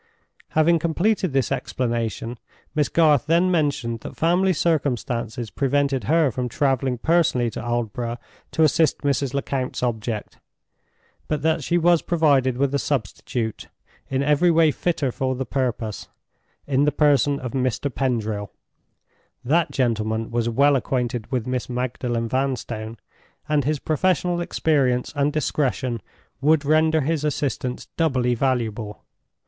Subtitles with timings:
[0.57, 2.39] Having completed this explanation,
[2.73, 8.17] Miss Garth then mentioned that family circumstances prevented her from traveling personally to Aldborough
[8.53, 9.35] to assist Mrs.
[9.35, 10.39] Lecount's object,
[11.27, 13.67] but that she was provided with a substitute;
[14.09, 16.07] in every way fitter for the purpose,
[16.65, 17.93] in the person of Mr.
[17.93, 18.51] Pendril.
[19.45, 22.97] That gentleman was well acquainted with Miss Magdalen Vanstone,
[23.47, 26.01] and his professional experience and discretion
[26.41, 29.03] would render his assistance doubly valuable.